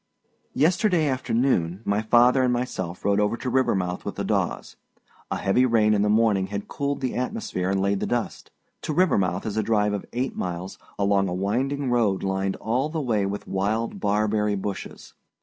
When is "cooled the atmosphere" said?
6.67-7.69